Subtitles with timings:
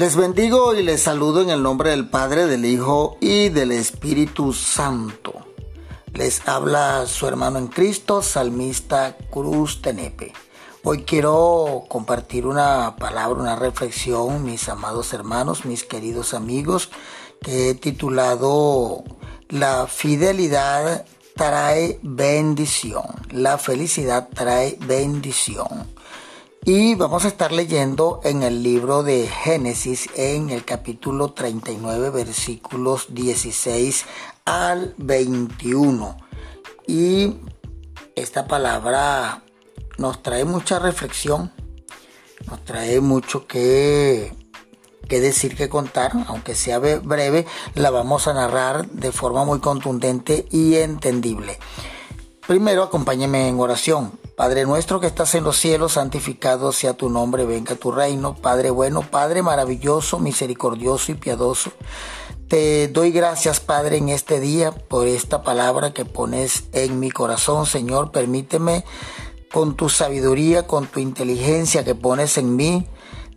[0.00, 4.54] Les bendigo y les saludo en el nombre del Padre, del Hijo y del Espíritu
[4.54, 5.34] Santo.
[6.14, 10.32] Les habla su hermano en Cristo, salmista Cruz Tenepe.
[10.84, 16.88] Hoy quiero compartir una palabra, una reflexión, mis amados hermanos, mis queridos amigos,
[17.42, 19.04] que he titulado
[19.50, 21.04] La fidelidad
[21.36, 23.04] trae bendición.
[23.32, 25.99] La felicidad trae bendición.
[26.62, 33.06] Y vamos a estar leyendo en el libro de Génesis en el capítulo 39 versículos
[33.14, 34.04] 16
[34.44, 36.18] al 21.
[36.86, 37.36] Y
[38.14, 39.42] esta palabra
[39.96, 41.50] nos trae mucha reflexión,
[42.46, 44.34] nos trae mucho que,
[45.08, 50.46] que decir, que contar, aunque sea breve, la vamos a narrar de forma muy contundente
[50.50, 51.58] y entendible.
[52.46, 54.12] Primero acompáñeme en oración.
[54.40, 58.34] Padre nuestro que estás en los cielos, santificado sea tu nombre, venga tu reino.
[58.34, 61.72] Padre bueno, Padre maravilloso, misericordioso y piadoso.
[62.48, 67.66] Te doy gracias, Padre, en este día por esta palabra que pones en mi corazón.
[67.66, 68.86] Señor, permíteme
[69.52, 72.86] con tu sabiduría, con tu inteligencia que pones en mí,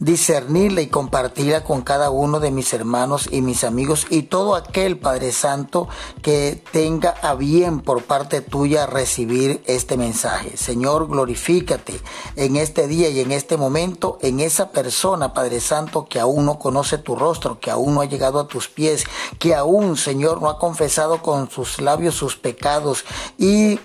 [0.04, 4.98] discernirla y compartirla con cada uno de mis hermanos y mis amigos y todo aquel
[4.98, 5.88] Padre Santo
[6.22, 10.58] que tenga a bien por parte tuya recibir este mensaje.
[10.58, 12.02] Señor, glorifícate
[12.36, 16.60] en este día y en este momento en esa persona, Padre Santo, que aún no
[16.60, 19.06] conoce tu rostro, que aún no ha llegado a tus pies,
[19.40, 23.06] que aún, Señor, no ha confesado con sus labios sus pecados
[23.38, 23.80] y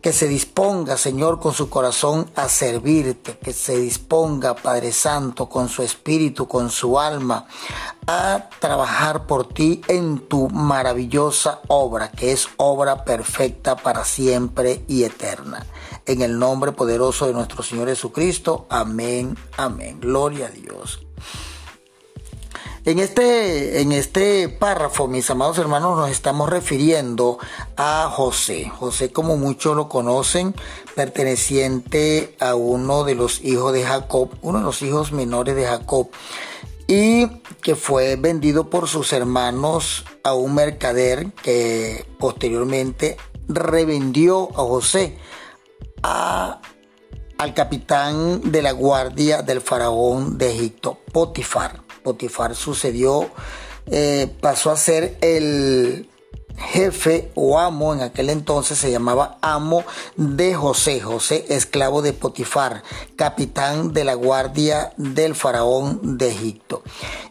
[0.00, 5.68] que se disponga, Señor, con su corazón a servirte, que se disponga, Padre Santo, con
[5.68, 7.46] su espíritu, con su alma,
[8.06, 15.04] a trabajar por ti en tu maravillosa obra, que es obra perfecta para siempre y
[15.04, 15.66] eterna.
[16.06, 19.98] En el nombre poderoso de nuestro Señor Jesucristo, amén, amén.
[20.00, 21.00] Gloria a Dios.
[22.88, 27.36] En este, en este párrafo, mis amados hermanos, nos estamos refiriendo
[27.76, 28.70] a José.
[28.70, 30.54] José, como muchos lo conocen,
[30.94, 36.08] perteneciente a uno de los hijos de Jacob, uno de los hijos menores de Jacob,
[36.86, 37.26] y
[37.60, 43.18] que fue vendido por sus hermanos a un mercader que posteriormente
[43.48, 45.18] revendió a José
[46.00, 51.87] al capitán de la guardia del faraón de Egipto, Potifar.
[52.08, 53.28] Potifar sucedió,
[53.90, 56.08] eh, pasó a ser el
[56.56, 59.84] jefe o amo, en aquel entonces se llamaba amo
[60.16, 62.82] de José, José esclavo de Potifar,
[63.14, 66.82] capitán de la guardia del faraón de Egipto.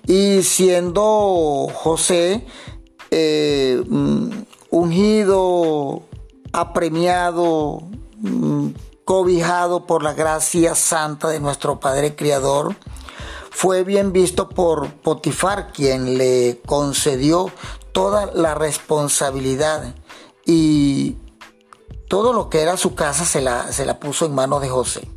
[0.05, 2.45] Y siendo José
[3.09, 4.29] eh, mm,
[4.69, 6.03] ungido,
[6.53, 7.79] apremiado,
[8.17, 8.67] mm,
[9.05, 12.75] cobijado por la gracia santa de nuestro Padre Creador,
[13.57, 17.51] fue bien visto por Potifar, quien le concedió
[17.91, 19.95] toda la responsabilidad
[20.45, 21.17] y
[22.07, 25.07] todo lo que era su casa se la, se la puso en manos de José.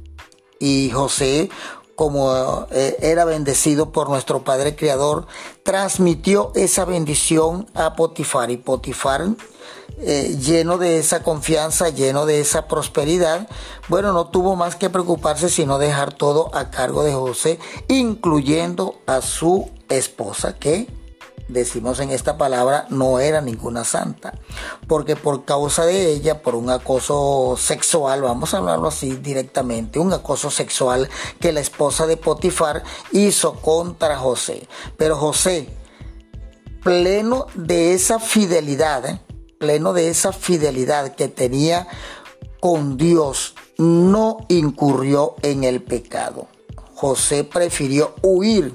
[0.59, 1.51] Y José,
[2.00, 5.27] como eh, era bendecido por nuestro Padre Creador,
[5.62, 9.27] transmitió esa bendición a Potifar y Potifar
[9.99, 13.50] eh, lleno de esa confianza, lleno de esa prosperidad,
[13.89, 17.59] bueno, no tuvo más que preocuparse sino dejar todo a cargo de José,
[17.89, 20.89] incluyendo a su esposa, que
[21.50, 24.34] decimos en esta palabra, no era ninguna santa,
[24.87, 30.12] porque por causa de ella, por un acoso sexual, vamos a hablarlo así directamente, un
[30.12, 31.09] acoso sexual
[31.41, 34.69] que la esposa de Potifar hizo contra José.
[34.97, 35.69] Pero José,
[36.83, 39.21] pleno de esa fidelidad, ¿eh?
[39.59, 41.87] pleno de esa fidelidad que tenía
[42.60, 46.49] con Dios, no incurrió en el pecado.
[46.94, 48.75] José prefirió huir,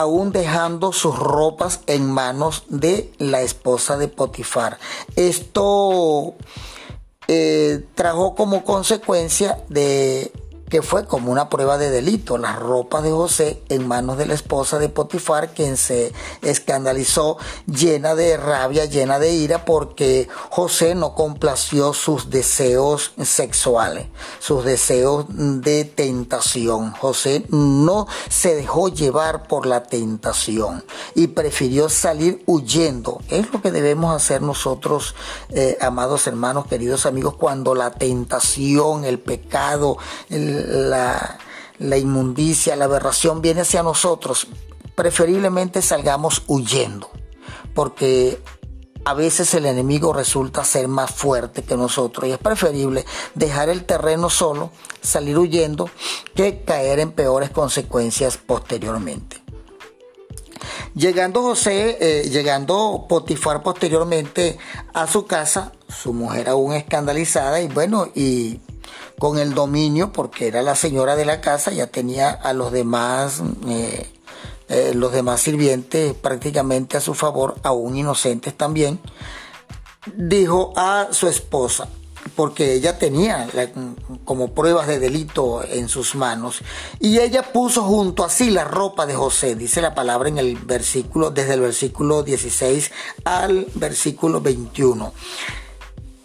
[0.00, 4.78] aún dejando sus ropas en manos de la esposa de Potifar.
[5.14, 6.34] Esto
[7.28, 10.32] eh, trajo como consecuencia de
[10.70, 14.34] que fue como una prueba de delito, las ropas de José en manos de la
[14.34, 16.12] esposa de Potifar, quien se
[16.42, 24.06] escandalizó llena de rabia, llena de ira, porque José no complació sus deseos sexuales,
[24.38, 26.92] sus deseos de tentación.
[26.92, 30.84] José no se dejó llevar por la tentación
[31.16, 33.20] y prefirió salir huyendo.
[33.28, 35.16] Es lo que debemos hacer nosotros,
[35.48, 39.98] eh, amados hermanos, queridos amigos, cuando la tentación, el pecado,
[40.66, 44.46] la, inmundicia, la aberración viene hacia nosotros,
[44.94, 47.10] preferiblemente salgamos huyendo,
[47.74, 48.40] porque
[49.04, 53.04] a veces el enemigo resulta ser más fuerte que nosotros y es preferible
[53.34, 54.70] dejar el terreno solo,
[55.00, 55.90] salir huyendo,
[56.34, 59.42] que caer en peores consecuencias posteriormente.
[60.94, 64.58] Llegando José, eh, llegando Potifar posteriormente
[64.92, 68.60] a su casa, su mujer aún escandalizada y bueno, y
[69.20, 73.42] con el dominio, porque era la señora de la casa, ya tenía a los demás,
[73.68, 74.10] eh,
[74.70, 78.98] eh, los demás sirvientes prácticamente a su favor, aún inocentes también,
[80.16, 81.86] dijo a su esposa,
[82.34, 83.46] porque ella tenía
[84.24, 86.62] como pruebas de delito en sus manos.
[86.98, 90.56] Y ella puso junto a sí la ropa de José, dice la palabra en el
[90.56, 92.90] versículo, desde el versículo 16
[93.24, 95.12] al versículo 21.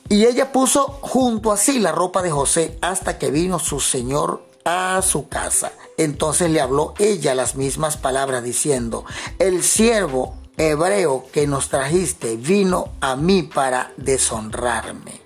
[0.08, 4.44] Y ella puso junto a sí la ropa de José hasta que vino su señor
[4.64, 5.72] a su casa.
[5.98, 9.06] Entonces le habló ella las mismas palabras diciendo,
[9.40, 15.26] el siervo hebreo que nos trajiste vino a mí para deshonrarme.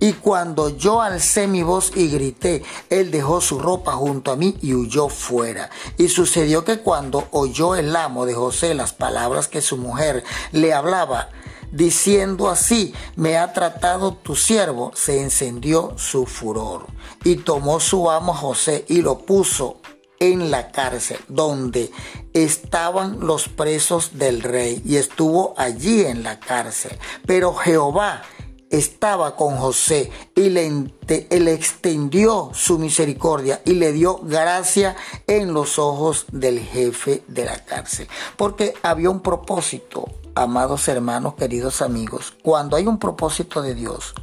[0.00, 4.56] Y cuando yo alcé mi voz y grité, él dejó su ropa junto a mí
[4.60, 5.70] y huyó fuera.
[5.96, 10.72] Y sucedió que cuando oyó el amo de José las palabras que su mujer le
[10.72, 11.28] hablaba,
[11.72, 16.86] diciendo así, me ha tratado tu siervo, se encendió su furor.
[17.24, 19.80] Y tomó su amo José y lo puso
[20.20, 21.90] en la cárcel donde
[22.32, 26.96] estaban los presos del rey y estuvo allí en la cárcel.
[27.26, 28.22] Pero Jehová
[28.70, 30.70] estaba con José y le,
[31.08, 34.96] le, extendió su misericordia y le dio gracia
[35.26, 38.08] en los ojos del jefe de la cárcel.
[38.36, 42.34] Porque había un propósito, amados hermanos, queridos amigos.
[42.42, 44.14] Cuando hay un propósito de Dios,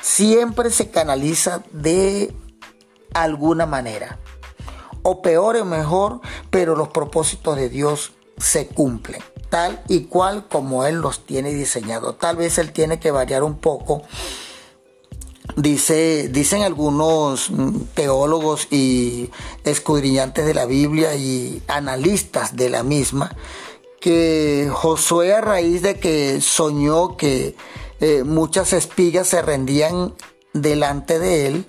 [0.00, 2.34] siempre se canaliza de
[3.14, 4.18] alguna manera.
[5.02, 10.84] O peor o mejor, pero los propósitos de Dios se cumplen tal y cual como
[10.84, 12.14] Él los tiene diseñado.
[12.14, 14.02] Tal vez Él tiene que variar un poco.
[15.56, 19.30] Dice, dicen algunos mm, teólogos y
[19.64, 23.34] escudriñantes de la Biblia y analistas de la misma
[24.00, 27.56] que Josué a raíz de que soñó que
[28.00, 30.14] eh, muchas espigas se rendían
[30.52, 31.66] delante de él,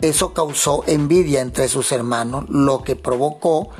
[0.00, 3.70] eso causó envidia entre sus hermanos, lo que provocó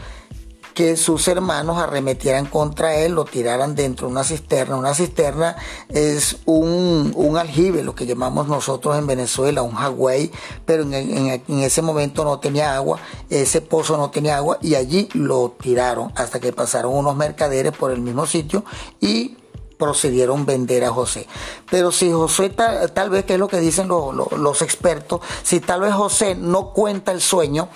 [0.74, 4.76] que sus hermanos arremetieran contra él, lo tiraran dentro de una cisterna.
[4.76, 5.56] Una cisterna
[5.88, 10.30] es un, aljibe, lo que llamamos nosotros en Venezuela, un hagüey,
[10.64, 12.98] pero en, en, ese momento no tenía agua,
[13.30, 17.90] ese pozo no tenía agua y allí lo tiraron hasta que pasaron unos mercaderes por
[17.90, 18.64] el mismo sitio
[19.00, 19.36] y
[19.82, 21.26] procedieron vender a José.
[21.68, 25.92] Pero si José, tal, vez, que es lo que dicen los expertos, si tal vez
[25.92, 27.68] José no cuenta el sueño,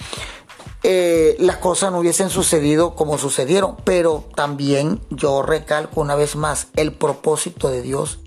[0.83, 3.77] eh, las cosas no hubiesen sucedido como sucedieron.
[3.85, 8.21] Pero también yo recalco una vez más, el propósito de Dios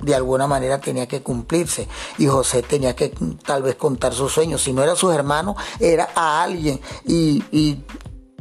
[0.00, 1.88] de alguna manera tenía que cumplirse
[2.18, 3.12] y José tenía que
[3.44, 4.62] tal vez contar sus sueños.
[4.62, 6.80] Si no era sus hermanos, era a alguien.
[7.04, 7.82] Y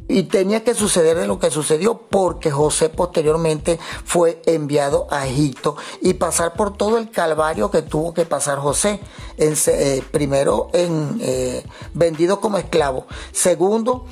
[0.07, 5.75] y tenía que suceder de lo que sucedió porque José posteriormente fue enviado a Egipto
[6.01, 9.00] y pasar por todo el calvario que tuvo que pasar José.
[9.38, 13.06] Eh, primero, en, eh, vendido como esclavo.
[13.31, 14.06] Segundo,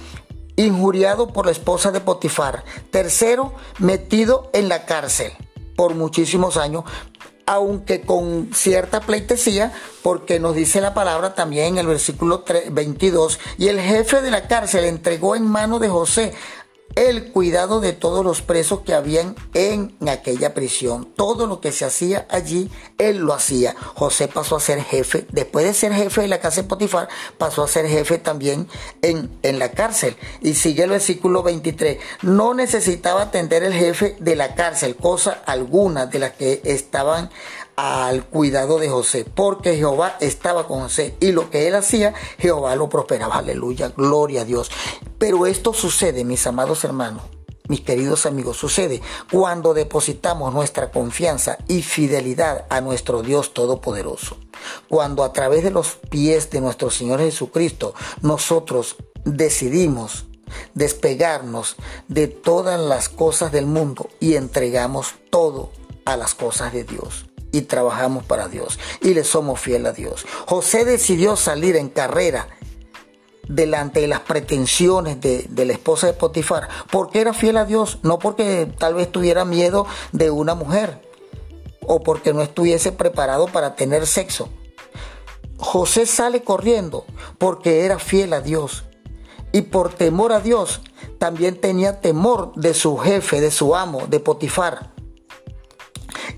[0.55, 2.63] injuriado por la esposa de Potifar.
[2.91, 5.31] Tercero, metido en la cárcel
[5.75, 6.83] por muchísimos años
[7.45, 9.71] aunque con cierta pleitesía,
[10.01, 14.47] porque nos dice la palabra también en el versículo 22, y el jefe de la
[14.47, 16.33] cárcel entregó en mano de José
[16.95, 21.05] el cuidado de todos los presos que habían en aquella prisión.
[21.15, 23.75] Todo lo que se hacía allí, él lo hacía.
[23.95, 27.63] José pasó a ser jefe, después de ser jefe de la casa de Potifar, pasó
[27.63, 28.67] a ser jefe también
[29.01, 30.15] en, en la cárcel.
[30.41, 31.97] Y sigue el versículo 23.
[32.21, 37.29] No necesitaba atender el jefe de la cárcel, cosa alguna de las que estaban
[37.75, 42.75] al cuidado de José, porque Jehová estaba con José y lo que él hacía, Jehová
[42.75, 43.37] lo prosperaba.
[43.37, 44.71] Aleluya, gloria a Dios.
[45.17, 47.23] Pero esto sucede, mis amados hermanos,
[47.67, 49.01] mis queridos amigos, sucede
[49.31, 54.37] cuando depositamos nuestra confianza y fidelidad a nuestro Dios Todopoderoso.
[54.87, 60.25] Cuando a través de los pies de nuestro Señor Jesucristo nosotros decidimos
[60.73, 61.75] despegarnos
[62.07, 65.71] de todas las cosas del mundo y entregamos todo
[66.05, 70.25] a las cosas de Dios y trabajamos para Dios y le somos fiel a Dios.
[70.45, 72.49] José decidió salir en carrera
[73.47, 78.19] delante de las pretensiones de, la esposa de Potifar, porque era fiel a Dios, no
[78.19, 81.01] porque tal vez tuviera miedo de una mujer
[81.87, 84.49] o porque no estuviese preparado para tener sexo.
[85.57, 87.05] José sale corriendo
[87.37, 88.83] porque era fiel a Dios
[89.53, 90.81] y por temor a Dios
[91.19, 94.94] también tenía temor de su jefe, de su amo, de Potifar.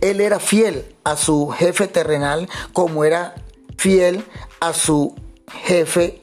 [0.01, 3.35] Él era fiel a su jefe terrenal como era
[3.77, 4.23] fiel
[4.59, 5.15] a su
[5.63, 6.21] jefe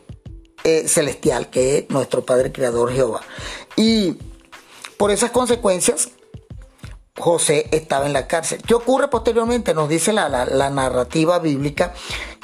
[0.65, 3.21] eh, celestial, que es nuestro Padre Creador Jehová.
[3.77, 4.17] Y
[4.97, 6.11] por esas consecuencias,
[7.17, 8.63] José estaba en la cárcel.
[8.67, 9.75] ¿Qué ocurre posteriormente?
[9.75, 10.29] Nos dice la,
[10.71, 11.95] narrativa bíblica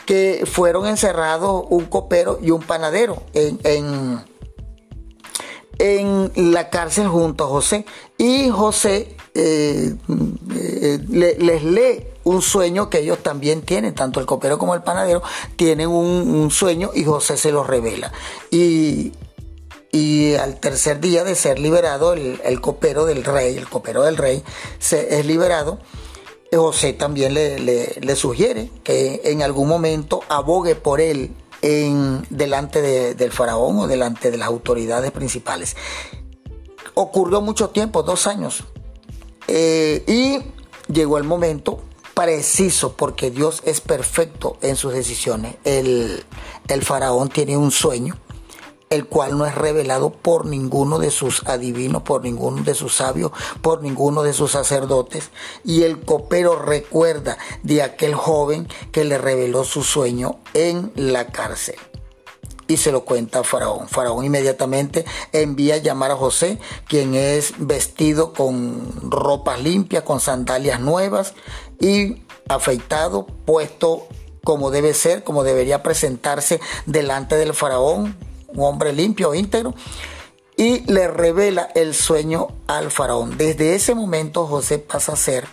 [0.07, 3.59] que fueron encerrados un copero y un panadero en,
[5.79, 7.85] en, la cárcel junto a José.
[8.17, 9.95] Y José eh,
[10.57, 15.23] eh, les lee un sueño que ellos también tienen, tanto el copero como el panadero
[15.57, 18.13] tienen un, sueño y José se lo revela.
[18.51, 19.13] Y,
[19.93, 24.43] y, al tercer día de ser liberado, el, copero del rey, el copero del rey,
[24.79, 25.79] se, es liberado.
[26.53, 31.31] José también le, sugiere que en algún momento abogue por él
[31.63, 35.77] en, delante del faraón o delante de las autoridades principales.
[36.95, 38.65] Ocurrió mucho tiempo, dos años.
[39.53, 41.81] Eh, y llegó el momento
[42.15, 45.57] preciso porque Dios es perfecto en sus decisiones.
[45.65, 46.25] El,
[46.69, 48.17] el faraón tiene un sueño,
[48.91, 53.33] el cual no es revelado por ninguno de sus adivinos, por ninguno de sus sabios,
[53.61, 55.31] por ninguno de sus sacerdotes.
[55.65, 61.75] Y el copero recuerda de aquel joven que le reveló su sueño en la cárcel
[62.71, 63.89] y se lo cuenta a Faraón.
[63.89, 70.79] Faraón inmediatamente envía a llamar a José, quien es vestido con ropas limpias, con sandalias
[70.79, 71.35] nuevas
[71.81, 74.07] y afeitado, puesto
[74.45, 79.75] como debe ser, como debería presentarse delante del Faraón, un hombre limpio, íntegro
[80.57, 83.37] y le revela el sueño al faraón.
[83.39, 85.49] Desde ese momento José pasa a ser,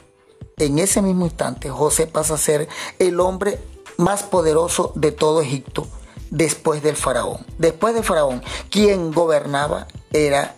[0.58, 2.68] en ese mismo instante, José pasa a ser
[3.00, 3.58] el hombre
[3.98, 5.88] más poderoso de todo Egipto
[6.30, 7.46] después del faraón.
[7.58, 10.56] Después del faraón, quien gobernaba era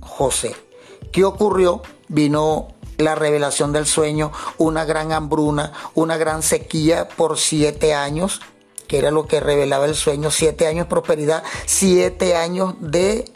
[0.00, 0.54] José.
[1.12, 1.82] ¿Qué ocurrió?
[2.08, 8.40] Vino la revelación del sueño, una gran hambruna, una gran sequía por siete años,
[8.88, 13.30] que era lo que revelaba el sueño, siete años de prosperidad, siete años de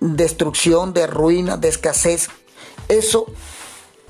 [0.00, 2.28] destrucción, de ruina, de escasez.
[2.88, 3.26] Eso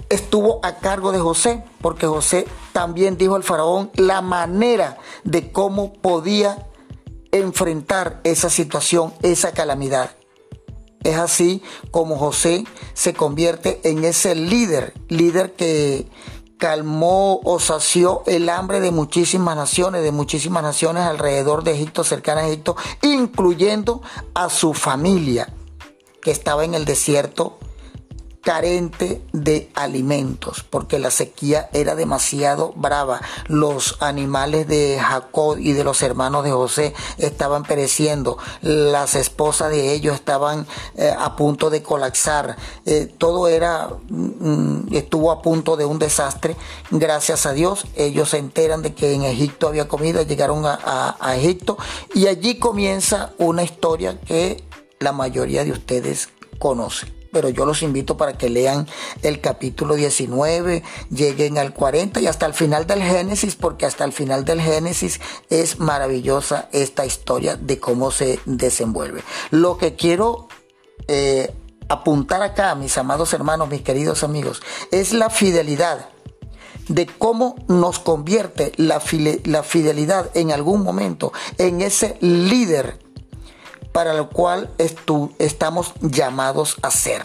[0.08, 5.92] estuvo a cargo de José, porque José también dijo al faraón la manera de cómo
[5.92, 6.66] podía
[7.38, 10.10] enfrentar esa situación, esa calamidad.
[11.02, 12.64] Es así como José
[12.94, 16.06] se convierte en ese líder, líder que
[16.56, 22.44] calmó o sació el hambre de muchísimas naciones, de muchísimas naciones alrededor de Egipto, cercanas
[22.44, 24.00] a Egipto, incluyendo
[24.32, 25.52] a su familia
[26.22, 27.58] que estaba en el desierto
[28.44, 33.22] carente de alimentos, porque la sequía era demasiado brava.
[33.48, 39.92] Los animales de Jacob y de los hermanos de José estaban pereciendo, las esposas de
[39.94, 45.86] ellos estaban eh, a punto de colapsar, eh, todo era, mm, estuvo a punto de
[45.86, 46.54] un desastre.
[46.90, 51.78] Gracias a Dios, ellos se enteran de que en Egipto había comida, llegaron a Egipto
[52.14, 54.62] y allí comienza una historia que
[55.00, 58.86] la mayoría de ustedes conocen pero yo los invito para que lean
[59.22, 64.12] el capítulo 19, lleguen al 40 y hasta el final del Génesis, porque hasta el
[64.12, 69.22] final del Génesis es maravillosa esta historia de cómo se desenvuelve.
[69.50, 70.48] Lo que quiero
[71.08, 71.52] eh,
[71.88, 76.08] apuntar acá, mis amados hermanos, mis queridos amigos, es la fidelidad
[76.88, 79.02] de cómo nos convierte la,
[79.44, 83.03] la fidelidad en algún momento en ese líder
[83.92, 84.70] para lo cual
[85.38, 87.22] estamos llamados a ser.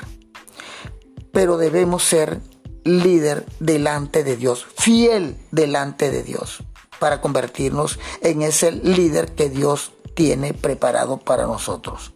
[1.32, 2.42] Pero debemos ser
[2.84, 6.64] líder delante de Dios, fiel delante de Dios,
[7.00, 12.14] para convertirnos en ese líder que Dios tiene preparado para nosotros.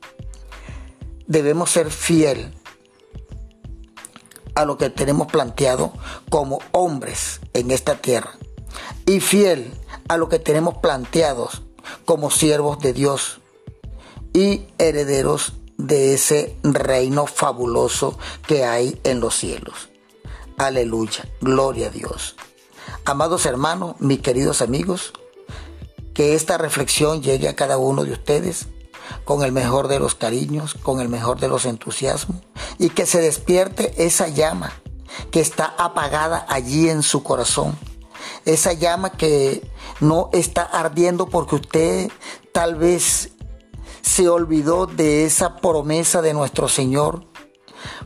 [1.27, 2.53] Debemos ser fiel
[4.55, 5.93] a lo que tenemos planteado
[6.29, 8.31] como hombres en esta tierra
[9.05, 9.73] y fiel
[10.07, 11.63] a lo que tenemos planteados
[12.05, 13.41] como siervos de Dios
[14.33, 19.89] y herederos de ese reino fabuloso que hay en los cielos.
[20.57, 22.35] Aleluya, gloria a Dios.
[23.05, 25.13] Amados hermanos, mis queridos amigos,
[26.13, 28.67] que esta reflexión llegue a cada uno de ustedes
[29.25, 32.37] con el mejor de los cariños, con el mejor de los entusiasmos
[32.77, 34.71] y que se despierte esa llama
[35.31, 37.77] que está apagada allí en su corazón.
[38.45, 42.11] Esa llama que no está ardiendo porque usted
[42.51, 43.31] tal vez
[44.03, 47.23] se olvidó de esa promesa de nuestro Señor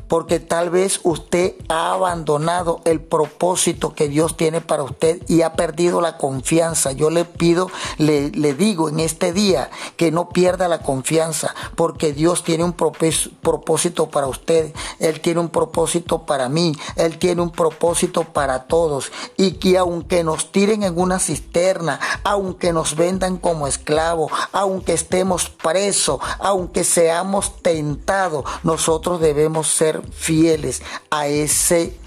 [0.08, 5.54] porque tal vez usted ha abandonado el propósito que Dios tiene para usted y ha
[5.54, 6.92] perdido la confianza.
[6.92, 12.44] Yo le pido, le, digo en este día que no pierda la confianza, porque Dios
[12.44, 18.24] tiene un propósito para usted, Él tiene un propósito para mí, Él tiene un propósito
[18.24, 19.12] para todos.
[19.36, 25.50] Y que aunque nos tiren en una cisterna, aunque nos vendan como esclavos, aunque estemos
[25.50, 31.98] presos, aunque seamos tentados, nosotros debemos ser fieles a ese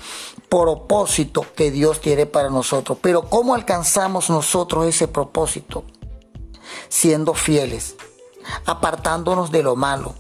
[0.49, 2.99] propósito que Dios tiene para nosotros.
[3.01, 5.85] Pero ¿cómo alcanzamos nosotros ese propósito?
[6.89, 7.95] Siendo fieles,
[8.67, 10.15] apartándonos de lo malo,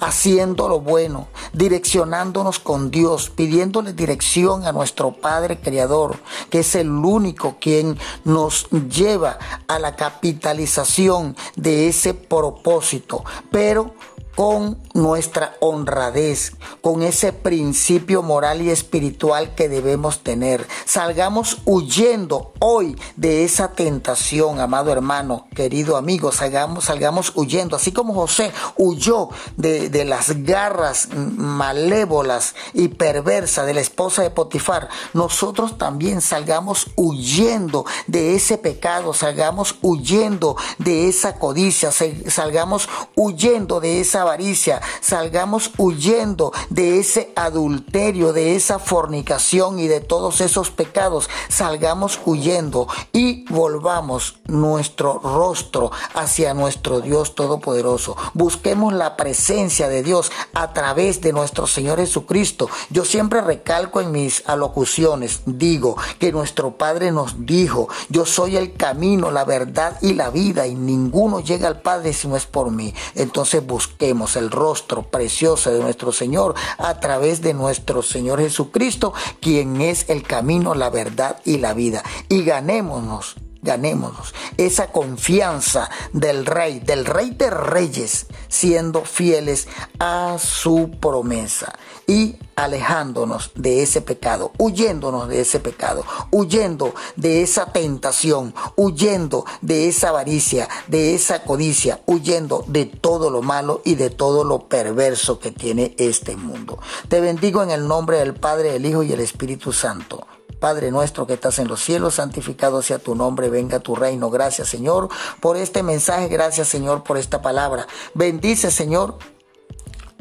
[0.00, 6.16] haciendo lo bueno, direccionándonos con Dios, pidiéndole dirección a nuestro Padre Creador,
[6.48, 13.24] que es el único quien nos lleva a la capitalización de ese propósito.
[13.50, 13.94] Pero
[14.34, 20.66] con nuestra honradez, con ese principio moral y espiritual que debemos tener.
[20.84, 28.14] Salgamos huyendo hoy de esa tentación, amado hermano, querido amigo, salgamos, salgamos huyendo, así como
[28.14, 35.78] José huyó de, de las garras malévolas y perversas de la esposa de Potifar, nosotros
[35.78, 44.23] también salgamos huyendo de ese pecado, salgamos huyendo de esa codicia, salgamos huyendo de esa
[44.24, 52.20] avaricia, salgamos huyendo de ese adulterio, de esa fornicación y de todos esos pecados, salgamos
[52.24, 58.16] huyendo y volvamos nuestro rostro hacia nuestro Dios Todopoderoso.
[58.34, 62.68] Busquemos la presencia de Dios a través de nuestro Señor Jesucristo.
[62.90, 68.74] Yo siempre recalco en mis alocuciones, digo que nuestro Padre nos dijo, yo soy el
[68.74, 72.70] camino, la verdad y la vida y ninguno llega al Padre si no es por
[72.70, 72.94] mí.
[73.14, 79.80] Entonces busquemos el rostro precioso de nuestro Señor a través de nuestro Señor Jesucristo, quien
[79.80, 82.02] es el camino, la verdad y la vida.
[82.28, 89.66] Y ganémonos ganémonos esa confianza del rey, del rey de reyes, siendo fieles
[89.98, 91.72] a su promesa
[92.06, 99.88] y alejándonos de ese pecado, huyéndonos de ese pecado, huyendo de esa tentación, huyendo de
[99.88, 105.40] esa avaricia, de esa codicia, huyendo de todo lo malo y de todo lo perverso
[105.40, 106.78] que tiene este mundo.
[107.08, 110.26] Te bendigo en el nombre del Padre, el Hijo y el Espíritu Santo.
[110.64, 114.30] Padre nuestro que estás en los cielos, santificado sea tu nombre, venga tu reino.
[114.30, 117.86] Gracias Señor por este mensaje, gracias Señor por esta palabra.
[118.14, 119.18] Bendice Señor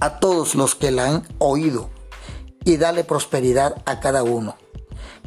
[0.02, 1.90] a todos los que la han oído
[2.66, 4.58] y dale prosperidad a cada uno.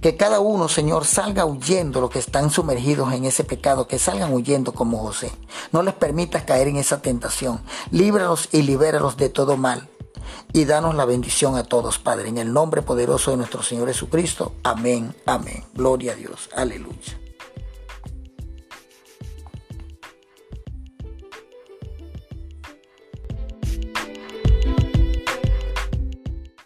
[0.03, 4.35] Que cada uno, Señor, salga huyendo los que están sumergidos en ese pecado, que salgan
[4.35, 5.33] huyendo como José.
[5.73, 7.63] No les permitas caer en esa tentación.
[7.91, 9.89] Líbralos y libéralos de todo mal
[10.53, 14.53] y danos la bendición a todos, Padre, en el nombre poderoso de nuestro Señor Jesucristo.
[14.63, 15.65] Amén, amén.
[15.75, 16.49] Gloria a Dios.
[16.55, 17.26] Aleluya.